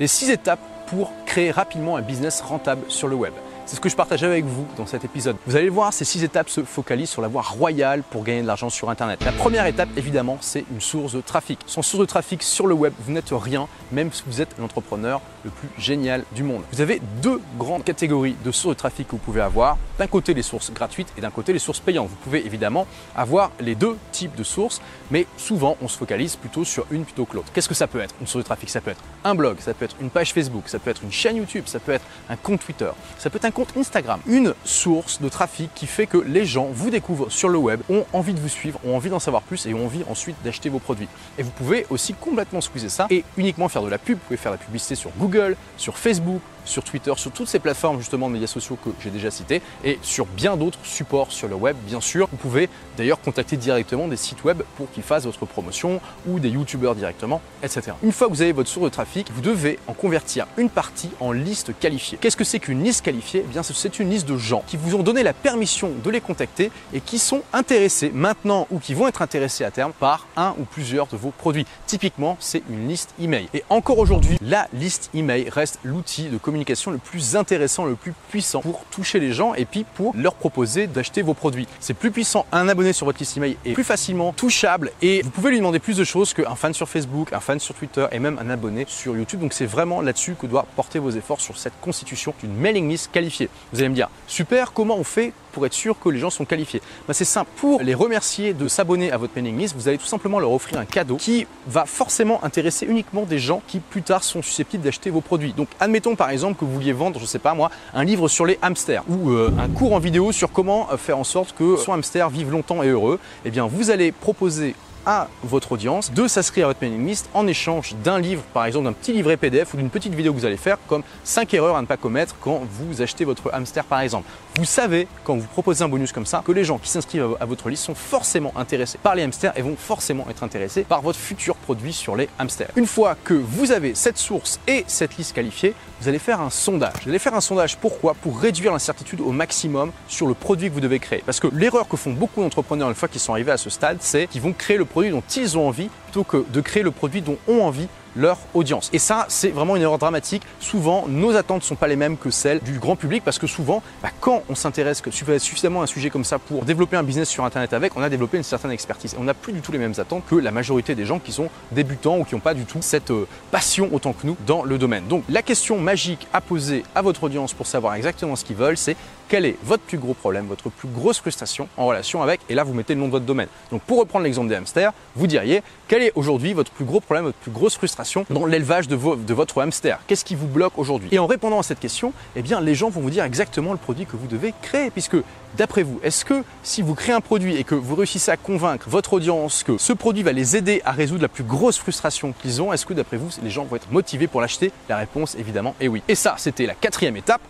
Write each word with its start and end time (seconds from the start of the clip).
Les 0.00 0.06
6 0.06 0.30
étapes 0.30 0.60
pour 0.86 1.12
créer 1.26 1.50
rapidement 1.50 1.96
un 1.96 2.02
business 2.02 2.40
rentable 2.40 2.82
sur 2.88 3.08
le 3.08 3.16
web. 3.16 3.32
C'est 3.68 3.76
ce 3.76 3.82
que 3.82 3.90
je 3.90 3.96
partage 3.96 4.24
avec 4.24 4.46
vous 4.46 4.66
dans 4.78 4.86
cet 4.86 5.04
épisode. 5.04 5.36
Vous 5.46 5.54
allez 5.54 5.68
voir, 5.68 5.92
ces 5.92 6.06
six 6.06 6.24
étapes 6.24 6.48
se 6.48 6.64
focalisent 6.64 7.10
sur 7.10 7.20
la 7.20 7.28
voie 7.28 7.42
royale 7.42 8.02
pour 8.02 8.24
gagner 8.24 8.40
de 8.40 8.46
l'argent 8.46 8.70
sur 8.70 8.88
Internet. 8.88 9.22
La 9.22 9.32
première 9.32 9.66
étape, 9.66 9.90
évidemment, 9.94 10.38
c'est 10.40 10.64
une 10.72 10.80
source 10.80 11.12
de 11.12 11.20
trafic. 11.20 11.58
Sans 11.66 11.82
source 11.82 12.00
de 12.00 12.06
trafic 12.06 12.42
sur 12.42 12.66
le 12.66 12.72
web, 12.72 12.94
vous 12.98 13.12
n'êtes 13.12 13.28
rien, 13.30 13.68
même 13.92 14.10
si 14.10 14.22
vous 14.26 14.40
êtes 14.40 14.56
l'entrepreneur 14.58 15.20
le 15.44 15.50
plus 15.50 15.68
génial 15.76 16.24
du 16.34 16.44
monde. 16.44 16.62
Vous 16.72 16.80
avez 16.80 17.02
deux 17.20 17.42
grandes 17.58 17.84
catégories 17.84 18.36
de 18.42 18.50
sources 18.52 18.74
de 18.74 18.78
trafic 18.78 19.06
que 19.06 19.12
vous 19.12 19.18
pouvez 19.18 19.42
avoir. 19.42 19.76
D'un 19.98 20.06
côté, 20.06 20.32
les 20.32 20.40
sources 20.40 20.72
gratuites 20.72 21.12
et 21.18 21.20
d'un 21.20 21.30
côté, 21.30 21.52
les 21.52 21.58
sources 21.58 21.80
payantes. 21.80 22.08
Vous 22.08 22.16
pouvez 22.16 22.46
évidemment 22.46 22.86
avoir 23.14 23.50
les 23.60 23.74
deux 23.74 23.98
types 24.12 24.34
de 24.34 24.44
sources, 24.44 24.80
mais 25.10 25.26
souvent, 25.36 25.76
on 25.82 25.88
se 25.88 25.98
focalise 25.98 26.36
plutôt 26.36 26.64
sur 26.64 26.86
une 26.90 27.04
plutôt 27.04 27.26
que 27.26 27.36
l'autre. 27.36 27.52
Qu'est-ce 27.52 27.68
que 27.68 27.74
ça 27.74 27.86
peut 27.86 28.00
être 28.00 28.14
Une 28.22 28.26
source 28.26 28.44
de 28.44 28.46
trafic, 28.46 28.70
ça 28.70 28.80
peut 28.80 28.92
être 28.92 29.04
un 29.24 29.34
blog, 29.34 29.58
ça 29.60 29.74
peut 29.74 29.84
être 29.84 29.96
une 30.00 30.08
page 30.08 30.32
Facebook, 30.32 30.70
ça 30.70 30.78
peut 30.78 30.88
être 30.88 31.02
une 31.02 31.12
chaîne 31.12 31.36
YouTube, 31.36 31.64
ça 31.66 31.80
peut 31.80 31.92
être 31.92 32.06
un 32.30 32.36
compte 32.36 32.60
Twitter, 32.60 32.90
ça 33.18 33.28
peut 33.28 33.36
être 33.36 33.44
un 33.44 33.57
Instagram. 33.76 34.20
Une 34.26 34.54
source 34.64 35.20
de 35.20 35.28
trafic 35.28 35.70
qui 35.74 35.86
fait 35.86 36.06
que 36.06 36.18
les 36.18 36.44
gens 36.44 36.68
vous 36.72 36.90
découvrent 36.90 37.30
sur 37.30 37.48
le 37.48 37.58
web, 37.58 37.80
ont 37.88 38.04
envie 38.12 38.34
de 38.34 38.40
vous 38.40 38.48
suivre, 38.48 38.78
ont 38.86 38.96
envie 38.96 39.10
d'en 39.10 39.18
savoir 39.18 39.42
plus 39.42 39.66
et 39.66 39.74
ont 39.74 39.84
envie 39.84 40.04
ensuite 40.08 40.36
d'acheter 40.44 40.68
vos 40.68 40.78
produits. 40.78 41.08
Et 41.38 41.42
vous 41.42 41.50
pouvez 41.50 41.86
aussi 41.90 42.14
complètement 42.14 42.60
squeezer 42.60 42.90
ça 42.90 43.06
et 43.10 43.24
uniquement 43.36 43.68
faire 43.68 43.82
de 43.82 43.88
la 43.88 43.98
pub. 43.98 44.18
Vous 44.18 44.24
pouvez 44.24 44.36
faire 44.36 44.52
la 44.52 44.58
publicité 44.58 44.94
sur 44.94 45.10
Google, 45.18 45.56
sur 45.76 45.96
Facebook, 45.98 46.40
sur 46.68 46.84
Twitter, 46.84 47.12
sur 47.16 47.32
toutes 47.32 47.48
ces 47.48 47.58
plateformes 47.58 47.98
justement 47.98 48.28
de 48.28 48.34
médias 48.34 48.46
sociaux 48.46 48.78
que 48.82 48.90
j'ai 49.00 49.10
déjà 49.10 49.30
citées 49.30 49.62
et 49.84 49.98
sur 50.02 50.26
bien 50.26 50.56
d'autres 50.56 50.78
supports 50.84 51.32
sur 51.32 51.48
le 51.48 51.54
web, 51.54 51.76
bien 51.86 52.00
sûr. 52.00 52.28
Vous 52.30 52.36
pouvez 52.36 52.68
d'ailleurs 52.96 53.20
contacter 53.20 53.56
directement 53.56 54.08
des 54.08 54.16
sites 54.16 54.44
web 54.44 54.62
pour 54.76 54.90
qu'ils 54.90 55.02
fassent 55.02 55.24
votre 55.24 55.46
promotion 55.46 56.00
ou 56.26 56.38
des 56.38 56.50
youtubeurs 56.50 56.94
directement, 56.94 57.40
etc. 57.62 57.92
Une 58.02 58.12
fois 58.12 58.28
que 58.28 58.32
vous 58.32 58.42
avez 58.42 58.52
votre 58.52 58.68
source 58.68 58.84
de 58.84 58.90
trafic, 58.90 59.30
vous 59.32 59.40
devez 59.40 59.78
en 59.86 59.94
convertir 59.94 60.46
une 60.56 60.70
partie 60.70 61.10
en 61.20 61.32
liste 61.32 61.76
qualifiée. 61.78 62.18
Qu'est-ce 62.20 62.36
que 62.36 62.44
c'est 62.44 62.58
qu'une 62.58 62.82
liste 62.82 63.04
qualifiée? 63.04 63.44
Eh 63.44 63.50
bien, 63.50 63.62
c'est 63.62 63.98
une 63.98 64.10
liste 64.10 64.28
de 64.28 64.36
gens 64.36 64.62
qui 64.66 64.76
vous 64.76 64.94
ont 64.94 65.02
donné 65.02 65.22
la 65.22 65.32
permission 65.32 65.92
de 66.04 66.10
les 66.10 66.20
contacter 66.20 66.70
et 66.92 67.00
qui 67.00 67.18
sont 67.18 67.42
intéressés 67.52 68.10
maintenant 68.12 68.66
ou 68.70 68.78
qui 68.78 68.94
vont 68.94 69.08
être 69.08 69.22
intéressés 69.22 69.64
à 69.64 69.70
terme 69.70 69.92
par 69.92 70.26
un 70.36 70.54
ou 70.58 70.64
plusieurs 70.64 71.06
de 71.06 71.16
vos 71.16 71.30
produits. 71.30 71.66
Typiquement, 71.86 72.36
c'est 72.40 72.62
une 72.68 72.88
liste 72.88 73.14
email. 73.20 73.48
Et 73.54 73.64
encore 73.70 73.98
aujourd'hui, 73.98 74.38
la 74.42 74.68
liste 74.72 75.10
email 75.14 75.48
reste 75.48 75.78
l'outil 75.82 76.24
de 76.24 76.36
communication 76.36 76.57
le 76.90 76.98
plus 76.98 77.36
intéressant, 77.36 77.84
le 77.84 77.94
plus 77.94 78.12
puissant 78.30 78.60
pour 78.60 78.84
toucher 78.90 79.20
les 79.20 79.32
gens 79.32 79.54
et 79.54 79.64
puis 79.64 79.84
pour 79.84 80.14
leur 80.16 80.34
proposer 80.34 80.86
d'acheter 80.86 81.22
vos 81.22 81.34
produits. 81.34 81.66
C'est 81.80 81.94
plus 81.94 82.10
puissant, 82.10 82.46
un 82.52 82.68
abonné 82.68 82.92
sur 82.92 83.06
votre 83.06 83.18
liste 83.18 83.36
email 83.36 83.56
est 83.64 83.72
plus 83.72 83.84
facilement 83.84 84.32
touchable 84.32 84.92
et 85.02 85.22
vous 85.22 85.30
pouvez 85.30 85.50
lui 85.50 85.58
demander 85.58 85.78
plus 85.78 85.96
de 85.96 86.04
choses 86.04 86.34
qu'un 86.34 86.54
fan 86.54 86.74
sur 86.74 86.88
Facebook, 86.88 87.32
un 87.32 87.40
fan 87.40 87.58
sur 87.58 87.74
Twitter 87.74 88.06
et 88.12 88.18
même 88.18 88.38
un 88.38 88.50
abonné 88.50 88.84
sur 88.88 89.16
YouTube. 89.16 89.40
Donc 89.40 89.52
c'est 89.52 89.66
vraiment 89.66 90.00
là-dessus 90.00 90.34
que 90.40 90.46
doivent 90.46 90.66
porter 90.76 90.98
vos 90.98 91.10
efforts 91.10 91.40
sur 91.40 91.58
cette 91.58 91.78
constitution 91.80 92.34
d'une 92.40 92.54
mailing 92.54 92.88
list 92.88 93.10
qualifiée. 93.12 93.48
Vous 93.72 93.80
allez 93.80 93.88
me 93.88 93.94
dire, 93.94 94.08
super, 94.26 94.72
comment 94.72 94.96
on 94.96 95.04
fait 95.04 95.32
pour 95.52 95.66
être 95.66 95.72
sûr 95.72 95.98
que 95.98 96.08
les 96.08 96.18
gens 96.18 96.30
sont 96.30 96.44
qualifiés 96.44 96.82
ben, 97.06 97.14
C'est 97.14 97.24
simple, 97.24 97.50
pour 97.56 97.80
les 97.82 97.94
remercier 97.94 98.52
de 98.52 98.68
s'abonner 98.68 99.10
à 99.12 99.16
votre 99.16 99.32
mailing 99.36 99.58
list, 99.58 99.74
vous 99.76 99.88
allez 99.88 99.98
tout 99.98 100.06
simplement 100.06 100.38
leur 100.38 100.52
offrir 100.52 100.78
un 100.78 100.84
cadeau 100.84 101.16
qui 101.16 101.46
va 101.66 101.84
forcément 101.84 102.42
intéresser 102.44 102.86
uniquement 102.86 103.22
des 103.22 103.38
gens 103.38 103.62
qui 103.66 103.80
plus 103.80 104.02
tard 104.02 104.24
sont 104.24 104.42
susceptibles 104.42 104.82
d'acheter 104.82 105.10
vos 105.10 105.20
produits. 105.20 105.52
Donc 105.52 105.68
admettons 105.80 106.16
par 106.16 106.30
exemple 106.30 106.58
que 106.58 106.64
vous 106.64 106.72
vouliez 106.72 106.92
vendre, 106.92 107.18
je 107.20 107.26
sais 107.26 107.38
pas 107.38 107.54
moi, 107.54 107.70
un 107.94 108.04
livre 108.04 108.28
sur 108.28 108.46
les 108.46 108.58
hamsters 108.62 109.04
ou 109.08 109.30
euh, 109.30 109.52
un 109.58 109.68
cours 109.68 109.92
en 109.92 109.98
vidéo 109.98 110.32
sur 110.32 110.52
comment 110.52 110.88
euh, 110.92 110.96
faire 110.96 111.18
en 111.18 111.24
sorte 111.24 111.54
que 111.56 111.76
son 111.76 111.92
hamster 111.92 112.28
vive 112.30 112.50
longtemps 112.50 112.82
et 112.82 112.88
heureux, 112.88 113.18
eh 113.44 113.50
bien 113.50 113.66
vous 113.66 113.90
allez 113.90 114.12
proposer 114.12 114.74
à 115.08 115.26
votre 115.42 115.72
audience 115.72 116.12
de 116.12 116.28
s'inscrire 116.28 116.66
à 116.66 116.68
votre 116.68 116.82
mailing 116.82 117.06
list 117.06 117.30
en 117.32 117.46
échange 117.46 117.96
d'un 118.04 118.20
livre, 118.20 118.42
par 118.52 118.66
exemple 118.66 118.84
d'un 118.84 118.92
petit 118.92 119.14
livret 119.14 119.38
PDF 119.38 119.72
ou 119.72 119.78
d'une 119.78 119.88
petite 119.88 120.14
vidéo 120.14 120.34
que 120.34 120.38
vous 120.38 120.44
allez 120.44 120.58
faire, 120.58 120.76
comme 120.86 121.02
5 121.24 121.54
erreurs 121.54 121.76
à 121.76 121.80
ne 121.80 121.86
pas 121.86 121.96
commettre 121.96 122.36
quand 122.42 122.60
vous 122.70 123.00
achetez 123.00 123.24
votre 123.24 123.50
hamster 123.54 123.84
par 123.84 124.00
exemple. 124.00 124.28
Vous 124.56 124.66
savez, 124.66 125.08
quand 125.24 125.36
vous 125.36 125.46
proposez 125.46 125.82
un 125.82 125.88
bonus 125.88 126.12
comme 126.12 126.26
ça, 126.26 126.42
que 126.44 126.52
les 126.52 126.62
gens 126.62 126.76
qui 126.76 126.90
s'inscrivent 126.90 127.36
à 127.40 127.46
votre 127.46 127.70
liste 127.70 127.84
sont 127.84 127.94
forcément 127.94 128.52
intéressés 128.54 128.98
par 129.02 129.14
les 129.14 129.22
hamsters 129.22 129.56
et 129.56 129.62
vont 129.62 129.76
forcément 129.76 130.26
être 130.28 130.42
intéressés 130.42 130.84
par 130.84 131.00
votre 131.00 131.18
futur 131.18 131.56
produit 131.56 131.94
sur 131.94 132.14
les 132.14 132.28
hamsters. 132.38 132.68
Une 132.76 132.86
fois 132.86 133.16
que 133.24 133.32
vous 133.32 133.72
avez 133.72 133.94
cette 133.94 134.18
source 134.18 134.60
et 134.68 134.84
cette 134.88 135.16
liste 135.16 135.34
qualifiée, 135.34 135.74
vous 136.00 136.08
allez 136.08 136.18
faire 136.18 136.40
un 136.40 136.50
sondage. 136.50 136.94
Vous 137.02 137.10
allez 137.10 137.18
faire 137.18 137.34
un 137.34 137.40
sondage 137.40 137.76
pourquoi? 137.76 138.14
Pour 138.14 138.38
réduire 138.40 138.72
l'incertitude 138.72 139.20
au 139.20 139.32
maximum 139.32 139.90
sur 140.06 140.26
le 140.26 140.34
produit 140.34 140.68
que 140.68 140.74
vous 140.74 140.80
devez 140.80 140.98
créer. 140.98 141.22
Parce 141.24 141.40
que 141.40 141.48
l'erreur 141.52 141.88
que 141.88 141.96
font 141.96 142.12
beaucoup 142.12 142.40
d'entrepreneurs 142.40 142.88
une 142.88 142.94
fois 142.94 143.08
qu'ils 143.08 143.20
sont 143.20 143.32
arrivés 143.32 143.52
à 143.52 143.56
ce 143.56 143.70
stade, 143.70 143.98
c'est 144.00 144.26
qu'ils 144.28 144.42
vont 144.42 144.52
créer 144.52 144.76
le 144.76 144.84
produit 144.84 145.10
dont 145.10 145.22
ils 145.36 145.58
ont 145.58 145.66
envie 145.66 145.88
plutôt 146.04 146.24
que 146.24 146.44
de 146.48 146.60
créer 146.60 146.82
le 146.82 146.90
produit 146.90 147.22
dont 147.22 147.38
ont 147.48 147.62
envie 147.62 147.88
leur 148.18 148.38
audience. 148.54 148.90
Et 148.92 148.98
ça, 148.98 149.26
c'est 149.28 149.50
vraiment 149.50 149.76
une 149.76 149.82
erreur 149.82 149.98
dramatique. 149.98 150.42
Souvent, 150.60 151.06
nos 151.08 151.36
attentes 151.36 151.62
ne 151.62 151.66
sont 151.66 151.76
pas 151.76 151.86
les 151.86 151.96
mêmes 151.96 152.16
que 152.16 152.30
celles 152.30 152.60
du 152.60 152.78
grand 152.78 152.96
public 152.96 153.22
parce 153.24 153.38
que 153.38 153.46
souvent, 153.46 153.82
bah, 154.02 154.10
quand 154.20 154.42
on 154.48 154.54
s'intéresse 154.54 155.02
suffisamment 155.38 155.80
à 155.80 155.84
un 155.84 155.86
sujet 155.86 156.10
comme 156.10 156.24
ça 156.24 156.38
pour 156.38 156.64
développer 156.64 156.96
un 156.96 157.02
business 157.02 157.28
sur 157.28 157.44
Internet 157.44 157.72
avec, 157.72 157.96
on 157.96 158.02
a 158.02 158.08
développé 158.08 158.36
une 158.36 158.42
certaine 158.42 158.72
expertise. 158.72 159.14
On 159.18 159.24
n'a 159.24 159.34
plus 159.34 159.52
du 159.52 159.60
tout 159.60 159.72
les 159.72 159.78
mêmes 159.78 159.94
attentes 159.98 160.24
que 160.28 160.34
la 160.34 160.50
majorité 160.50 160.94
des 160.94 161.04
gens 161.04 161.18
qui 161.18 161.32
sont 161.32 161.48
débutants 161.72 162.18
ou 162.18 162.24
qui 162.24 162.34
n'ont 162.34 162.40
pas 162.40 162.54
du 162.54 162.64
tout 162.64 162.78
cette 162.80 163.10
euh, 163.10 163.26
passion 163.50 163.88
autant 163.92 164.12
que 164.12 164.26
nous 164.26 164.36
dans 164.46 164.64
le 164.64 164.78
domaine. 164.78 165.06
Donc, 165.06 165.24
la 165.28 165.42
question 165.42 165.78
magique 165.78 166.26
à 166.32 166.40
poser 166.40 166.82
à 166.94 167.02
votre 167.02 167.24
audience 167.24 167.52
pour 167.52 167.66
savoir 167.66 167.94
exactement 167.94 168.36
ce 168.36 168.44
qu'ils 168.44 168.56
veulent, 168.56 168.76
c'est 168.76 168.96
quel 169.28 169.44
est 169.44 169.56
votre 169.62 169.82
plus 169.82 169.98
gros 169.98 170.14
problème, 170.14 170.46
votre 170.46 170.70
plus 170.70 170.88
grosse 170.88 171.18
frustration 171.18 171.68
en 171.76 171.86
relation 171.86 172.22
avec, 172.22 172.40
et 172.48 172.54
là 172.54 172.64
vous 172.64 172.74
mettez 172.74 172.94
le 172.94 173.00
nom 173.00 173.06
de 173.06 173.12
votre 173.12 173.26
domaine. 173.26 173.48
Donc 173.70 173.82
pour 173.82 173.98
reprendre 173.98 174.24
l'exemple 174.24 174.48
des 174.48 174.56
hamsters, 174.56 174.92
vous 175.14 175.26
diriez 175.26 175.62
quel 175.86 176.02
est 176.02 176.12
aujourd'hui 176.14 176.52
votre 176.52 176.70
plus 176.70 176.84
gros 176.84 177.00
problème, 177.00 177.24
votre 177.26 177.38
plus 177.38 177.50
grosse 177.50 177.76
frustration 177.76 178.26
dans 178.30 178.46
l'élevage 178.46 178.88
de, 178.88 178.96
votre 178.96 179.62
hamster? 179.62 180.00
Qu'est-ce 180.06 180.24
qui 180.24 180.34
vous 180.34 180.46
bloque 180.46 180.78
aujourd'hui? 180.78 181.08
Et 181.12 181.18
en 181.18 181.26
répondant 181.26 181.58
à 181.58 181.62
cette 181.62 181.80
question, 181.80 182.12
eh 182.36 182.42
les 182.62 182.74
gens 182.74 182.88
vont 182.88 183.00
vous 183.00 183.10
dire 183.10 183.24
exactement 183.24 183.72
le 183.72 183.78
produit 183.78 184.06
que 184.06 184.16
vous 184.16 184.26
devez 184.26 184.54
créer, 184.62 184.90
puisque 184.90 185.16
d'après 185.56 185.82
vous, 185.82 186.00
est-ce 186.02 186.24
que 186.24 186.42
si 186.62 186.82
vous 186.82 186.94
créez 186.94 187.14
un 187.14 187.20
produit 187.20 187.56
et 187.56 187.64
que 187.64 187.74
vous 187.74 187.94
réussissez 187.94 188.30
à 188.30 188.36
convaincre 188.36 188.88
votre 188.88 189.14
audience 189.14 189.62
que 189.62 189.78
ce 189.78 189.92
produit 189.92 190.22
va 190.22 190.32
les 190.32 190.56
aider 190.56 190.82
à 190.84 190.92
résoudre 190.92 191.22
la 191.22 191.28
plus 191.28 191.44
grosse 191.44 191.78
frustration 191.78 192.34
qu'ils 192.40 192.60
ont, 192.62 192.72
est-ce 192.72 192.86
que 192.86 192.94
d'après 192.94 193.16
vous, 193.16 193.28
les 193.42 193.50
gens 193.50 193.64
vont 193.64 193.76
être 193.76 193.90
motivés 193.90 194.26
pour 194.26 194.40
l'acheter? 194.40 194.72
La 194.88 194.96
réponse 194.96 195.34
évidemment 195.36 195.74
est 195.80 195.88
oui. 195.88 196.02
Et 196.08 196.14
ça, 196.14 196.34
c'était 196.38 196.66
la 196.66 196.74
quatrième 196.74 197.16
étape 197.16 197.42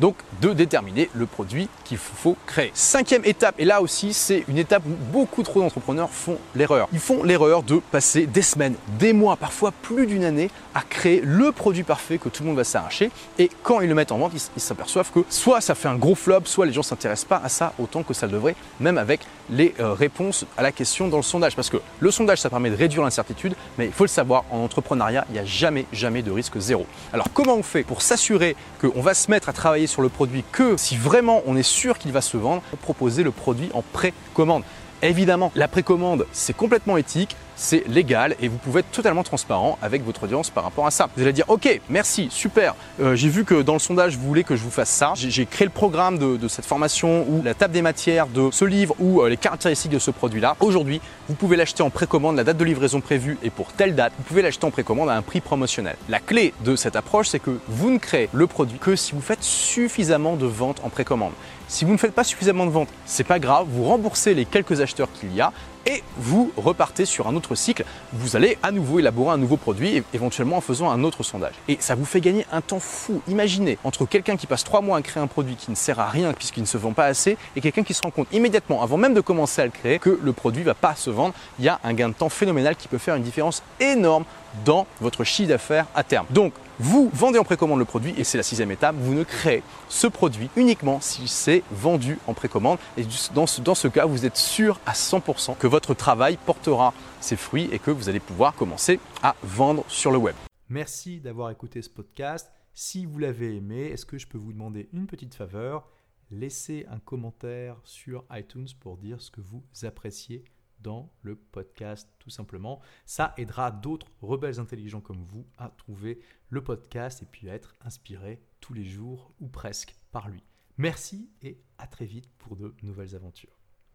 donc 0.00 0.16
de 0.40 0.52
déterminer 0.52 1.10
le 1.14 1.26
produit 1.26 1.68
qu'il 1.84 1.98
faut 1.98 2.36
créer. 2.46 2.70
Cinquième 2.74 3.24
étape, 3.24 3.54
et 3.58 3.64
là 3.64 3.80
aussi 3.80 4.12
c'est 4.12 4.44
une 4.48 4.58
étape 4.58 4.82
où 4.86 5.12
beaucoup 5.12 5.42
trop 5.42 5.60
d'entrepreneurs 5.60 6.10
font 6.10 6.38
l'erreur. 6.54 6.88
Ils 6.92 6.98
font 6.98 7.22
l'erreur 7.22 7.62
de 7.62 7.80
passer 7.90 8.26
des 8.26 8.42
semaines, 8.42 8.74
des 8.98 9.12
mois, 9.12 9.36
parfois 9.36 9.72
plus 9.72 10.06
d'une 10.06 10.24
année 10.24 10.50
à 10.74 10.82
créer 10.82 11.22
le 11.24 11.52
produit 11.52 11.84
parfait 11.84 12.18
que 12.18 12.28
tout 12.28 12.42
le 12.42 12.48
monde 12.48 12.58
va 12.58 12.64
s'arracher. 12.64 13.10
Et 13.38 13.50
quand 13.62 13.80
ils 13.80 13.88
le 13.88 13.94
mettent 13.94 14.12
en 14.12 14.18
vente, 14.18 14.32
ils 14.34 14.60
s'aperçoivent 14.60 15.10
que 15.10 15.20
soit 15.30 15.60
ça 15.60 15.74
fait 15.74 15.88
un 15.88 15.96
gros 15.96 16.14
flop, 16.14 16.42
soit 16.44 16.66
les 16.66 16.72
gens 16.72 16.80
ne 16.80 16.84
s'intéressent 16.84 17.28
pas 17.28 17.40
à 17.42 17.48
ça 17.48 17.72
autant 17.78 18.02
que 18.02 18.12
ça 18.12 18.26
le 18.26 18.32
devrait, 18.32 18.56
même 18.80 18.98
avec 18.98 19.20
les 19.48 19.74
euh, 19.80 19.92
réponses 19.92 20.44
à 20.56 20.62
la 20.62 20.72
question 20.72 21.08
dans 21.08 21.16
le 21.16 21.22
sondage. 21.22 21.56
Parce 21.56 21.70
que 21.70 21.78
le 22.00 22.10
sondage, 22.10 22.40
ça 22.40 22.50
permet 22.50 22.70
de 22.70 22.76
réduire 22.76 23.02
l'incertitude, 23.02 23.54
mais 23.78 23.86
il 23.86 23.92
faut 23.92 24.04
le 24.04 24.08
savoir, 24.08 24.44
en 24.50 24.58
entrepreneuriat, 24.58 25.24
il 25.30 25.34
n'y 25.34 25.38
a 25.38 25.44
jamais, 25.44 25.86
jamais 25.92 26.22
de 26.22 26.30
risque 26.30 26.58
zéro. 26.58 26.86
Alors 27.12 27.28
comment 27.32 27.54
on 27.54 27.62
fait 27.62 27.82
pour 27.82 28.02
s'assurer 28.02 28.56
qu'on 28.80 29.00
va 29.00 29.14
se 29.14 29.30
mettre 29.30 29.48
à 29.48 29.52
travailler 29.52 29.85
sur 29.86 30.02
le 30.02 30.08
produit 30.08 30.44
que 30.52 30.76
si 30.76 30.96
vraiment 30.96 31.42
on 31.46 31.56
est 31.56 31.62
sûr 31.62 31.98
qu'il 31.98 32.12
va 32.12 32.20
se 32.20 32.36
vendre, 32.36 32.62
proposer 32.82 33.22
le 33.22 33.30
produit 33.30 33.70
en 33.74 33.82
précommande. 33.82 34.62
Évidemment, 35.02 35.52
la 35.54 35.68
précommande, 35.68 36.26
c'est 36.32 36.56
complètement 36.56 36.96
éthique, 36.96 37.36
c'est 37.56 37.86
légal 37.88 38.36
et 38.40 38.48
vous 38.48 38.58
pouvez 38.58 38.80
être 38.80 38.90
totalement 38.92 39.22
transparent 39.22 39.78
avec 39.82 40.04
votre 40.04 40.24
audience 40.24 40.50
par 40.50 40.64
rapport 40.64 40.86
à 40.86 40.90
ça. 40.90 41.08
Vous 41.16 41.22
allez 41.22 41.32
dire 41.32 41.46
ok, 41.48 41.80
merci, 41.88 42.28
super, 42.30 42.74
euh, 43.00 43.16
j'ai 43.16 43.28
vu 43.28 43.44
que 43.44 43.62
dans 43.62 43.72
le 43.72 43.78
sondage 43.78 44.16
vous 44.16 44.26
voulez 44.26 44.44
que 44.44 44.54
je 44.54 44.62
vous 44.62 44.70
fasse 44.70 44.90
ça, 44.90 45.12
j'ai 45.16 45.46
créé 45.46 45.66
le 45.66 45.72
programme 45.72 46.18
de, 46.18 46.48
cette 46.48 46.66
formation 46.66 47.26
ou 47.28 47.42
la 47.42 47.54
table 47.54 47.72
des 47.74 47.82
matières 47.82 48.26
de 48.28 48.50
ce 48.52 48.64
livre 48.64 48.94
ou 49.00 49.22
euh, 49.22 49.28
les 49.28 49.36
caractéristiques 49.36 49.90
de 49.90 49.98
ce 49.98 50.10
produit-là. 50.10 50.56
Aujourd'hui, 50.60 51.00
vous 51.28 51.34
pouvez 51.34 51.56
l'acheter 51.56 51.82
en 51.82 51.90
précommande, 51.90 52.36
la 52.36 52.44
date 52.44 52.56
de 52.56 52.64
livraison 52.64 53.00
prévue 53.00 53.38
est 53.42 53.50
pour 53.50 53.72
telle 53.72 53.94
date, 53.94 54.12
vous 54.18 54.24
pouvez 54.24 54.42
l'acheter 54.42 54.66
en 54.66 54.70
précommande 54.70 55.08
à 55.08 55.14
un 55.14 55.22
prix 55.22 55.40
promotionnel. 55.40 55.96
La 56.08 56.20
clé 56.20 56.54
de 56.64 56.76
cette 56.76 56.94
approche, 56.94 57.28
c'est 57.28 57.40
que 57.40 57.58
vous 57.68 57.90
ne 57.90 57.98
créez 57.98 58.28
le 58.32 58.46
produit 58.46 58.78
que 58.78 58.94
si 58.94 59.12
vous 59.12 59.20
faites 59.20 59.42
suffisamment 59.42 60.36
de 60.36 60.46
ventes 60.46 60.80
en 60.84 60.90
précommande. 60.90 61.32
Si 61.68 61.84
vous 61.84 61.92
ne 61.92 61.96
faites 61.96 62.12
pas 62.12 62.24
suffisamment 62.24 62.66
de 62.66 62.70
ventes, 62.70 62.88
c'est 63.06 63.24
pas 63.24 63.40
grave, 63.40 63.66
vous 63.68 63.84
remboursez 63.84 64.34
les 64.34 64.44
quelques 64.44 64.80
acheteurs 64.80 65.08
qu'il 65.12 65.34
y 65.34 65.40
a 65.40 65.52
et 65.86 66.02
vous 66.18 66.52
repartez 66.56 67.04
sur 67.04 67.28
un 67.28 67.36
autre 67.36 67.54
cycle. 67.54 67.84
Vous 68.12 68.36
allez 68.36 68.58
à 68.62 68.72
nouveau 68.72 68.98
élaborer 68.98 69.34
un 69.34 69.38
nouveau 69.38 69.56
produit, 69.56 70.02
éventuellement 70.12 70.56
en 70.56 70.60
faisant 70.60 70.90
un 70.90 71.04
autre 71.04 71.22
sondage. 71.22 71.54
Et 71.68 71.78
ça 71.80 71.94
vous 71.94 72.04
fait 72.04 72.20
gagner 72.20 72.44
un 72.52 72.60
temps 72.60 72.80
fou. 72.80 73.22
Imaginez, 73.28 73.78
entre 73.84 74.04
quelqu'un 74.04 74.36
qui 74.36 74.46
passe 74.46 74.64
trois 74.64 74.80
mois 74.80 74.98
à 74.98 75.02
créer 75.02 75.22
un 75.22 75.28
produit 75.28 75.56
qui 75.56 75.70
ne 75.70 75.76
sert 75.76 76.00
à 76.00 76.08
rien 76.08 76.32
puisqu'il 76.32 76.60
ne 76.60 76.66
se 76.66 76.76
vend 76.76 76.92
pas 76.92 77.06
assez, 77.06 77.36
et 77.54 77.60
quelqu'un 77.60 77.84
qui 77.84 77.94
se 77.94 78.02
rend 78.02 78.10
compte 78.10 78.28
immédiatement, 78.32 78.82
avant 78.82 78.96
même 78.96 79.14
de 79.14 79.20
commencer 79.20 79.62
à 79.62 79.64
le 79.64 79.70
créer, 79.70 79.98
que 79.98 80.18
le 80.22 80.32
produit 80.32 80.62
ne 80.62 80.66
va 80.66 80.74
pas 80.74 80.94
se 80.96 81.10
vendre, 81.10 81.34
il 81.58 81.64
y 81.64 81.68
a 81.68 81.78
un 81.84 81.94
gain 81.94 82.08
de 82.08 82.14
temps 82.14 82.28
phénoménal 82.28 82.76
qui 82.76 82.88
peut 82.88 82.98
faire 82.98 83.14
une 83.14 83.22
différence 83.22 83.62
énorme 83.80 84.24
dans 84.64 84.86
votre 85.00 85.24
chiffre 85.24 85.48
d'affaires 85.48 85.86
à 85.94 86.02
terme. 86.02 86.26
Donc, 86.30 86.52
vous 86.78 87.10
vendez 87.14 87.38
en 87.38 87.44
précommande 87.44 87.78
le 87.78 87.84
produit 87.86 88.14
et 88.18 88.24
c'est 88.24 88.36
la 88.36 88.42
sixième 88.42 88.70
étape, 88.70 88.96
vous 88.98 89.14
ne 89.14 89.24
créez 89.24 89.62
ce 89.88 90.06
produit 90.06 90.50
uniquement 90.56 90.98
si 91.00 91.26
c'est 91.26 91.62
vendu 91.70 92.18
en 92.26 92.34
précommande. 92.34 92.78
Et 92.98 93.06
dans 93.34 93.46
ce, 93.46 93.62
dans 93.62 93.74
ce 93.74 93.88
cas, 93.88 94.04
vous 94.04 94.26
êtes 94.26 94.36
sûr 94.36 94.78
à 94.84 94.92
100% 94.92 95.56
que 95.58 95.66
votre 95.66 95.75
travail 95.80 96.38
portera 96.44 96.94
ses 97.20 97.36
fruits 97.36 97.68
et 97.72 97.78
que 97.78 97.90
vous 97.90 98.08
allez 98.08 98.20
pouvoir 98.20 98.54
commencer 98.54 99.00
à 99.22 99.36
vendre 99.42 99.84
sur 99.88 100.10
le 100.10 100.18
web. 100.18 100.34
Merci 100.68 101.20
d'avoir 101.20 101.50
écouté 101.50 101.82
ce 101.82 101.90
podcast. 101.90 102.50
Si 102.74 103.06
vous 103.06 103.18
l'avez 103.18 103.56
aimé, 103.56 103.84
est-ce 103.86 104.04
que 104.04 104.18
je 104.18 104.26
peux 104.26 104.38
vous 104.38 104.52
demander 104.52 104.88
une 104.92 105.06
petite 105.06 105.34
faveur? 105.34 105.88
Laissez 106.30 106.86
un 106.90 106.98
commentaire 106.98 107.78
sur 107.84 108.24
iTunes 108.32 108.66
pour 108.80 108.96
dire 108.96 109.20
ce 109.20 109.30
que 109.30 109.40
vous 109.40 109.62
appréciez 109.82 110.44
dans 110.80 111.10
le 111.22 111.36
podcast 111.36 112.08
tout 112.18 112.30
simplement. 112.30 112.80
Ça 113.06 113.32
aidera 113.36 113.70
d'autres 113.70 114.08
rebelles 114.20 114.60
intelligents 114.60 115.00
comme 115.00 115.24
vous 115.24 115.46
à 115.56 115.70
trouver 115.70 116.20
le 116.50 116.62
podcast 116.62 117.22
et 117.22 117.26
puis 117.26 117.48
à 117.48 117.54
être 117.54 117.74
inspirés 117.80 118.40
tous 118.60 118.74
les 118.74 118.84
jours 118.84 119.32
ou 119.40 119.48
presque 119.48 119.96
par 120.10 120.28
lui. 120.28 120.42
Merci 120.78 121.30
et 121.42 121.58
à 121.78 121.86
très 121.86 122.04
vite 122.04 122.28
pour 122.38 122.56
de 122.56 122.74
nouvelles 122.82 123.14
aventures. 123.14 123.55